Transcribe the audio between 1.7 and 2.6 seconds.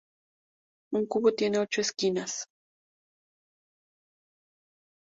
esquinas.